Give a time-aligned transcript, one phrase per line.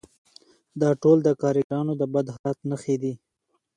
[0.81, 3.13] دا ټول د کارګرانو د بد حالت نښې دي